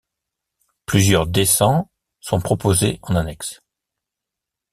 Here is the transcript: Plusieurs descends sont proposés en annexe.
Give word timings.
Plusieurs 0.87 1.27
descends 1.27 1.87
sont 2.21 2.41
proposés 2.41 2.97
en 3.03 3.15
annexe. 3.15 3.59